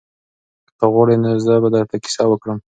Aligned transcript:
که 0.67 0.71
ته 0.77 0.85
غواړې 0.93 1.15
نو 1.23 1.29
زه 1.45 1.53
به 1.63 1.69
درته 1.75 1.95
کیسه 2.03 2.23
وکړم. 2.27 2.57